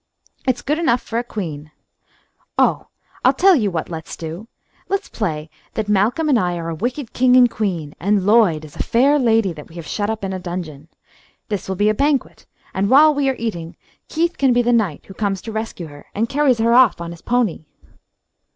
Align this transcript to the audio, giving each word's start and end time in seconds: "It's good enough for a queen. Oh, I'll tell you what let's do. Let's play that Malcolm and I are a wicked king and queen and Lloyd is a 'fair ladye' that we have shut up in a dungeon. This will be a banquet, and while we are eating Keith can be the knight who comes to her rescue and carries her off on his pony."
"It's 0.47 0.63
good 0.63 0.79
enough 0.79 1.03
for 1.03 1.19
a 1.19 1.23
queen. 1.23 1.69
Oh, 2.57 2.87
I'll 3.23 3.33
tell 3.35 3.55
you 3.55 3.69
what 3.69 3.87
let's 3.87 4.17
do. 4.17 4.47
Let's 4.89 5.07
play 5.09 5.47
that 5.75 5.87
Malcolm 5.87 6.27
and 6.27 6.39
I 6.39 6.57
are 6.57 6.69
a 6.69 6.73
wicked 6.73 7.13
king 7.13 7.35
and 7.37 7.47
queen 7.51 7.93
and 7.99 8.25
Lloyd 8.25 8.65
is 8.65 8.75
a 8.75 8.79
'fair 8.81 9.19
ladye' 9.19 9.53
that 9.53 9.67
we 9.69 9.75
have 9.75 9.85
shut 9.85 10.09
up 10.09 10.23
in 10.23 10.33
a 10.33 10.39
dungeon. 10.39 10.87
This 11.49 11.69
will 11.69 11.75
be 11.75 11.87
a 11.89 11.93
banquet, 11.93 12.47
and 12.73 12.89
while 12.89 13.13
we 13.13 13.29
are 13.29 13.35
eating 13.37 13.75
Keith 14.09 14.39
can 14.39 14.53
be 14.53 14.63
the 14.63 14.73
knight 14.73 15.05
who 15.05 15.13
comes 15.13 15.39
to 15.43 15.51
her 15.51 15.55
rescue 15.55 16.03
and 16.15 16.27
carries 16.27 16.57
her 16.57 16.73
off 16.73 16.99
on 16.99 17.11
his 17.11 17.21
pony." 17.21 17.65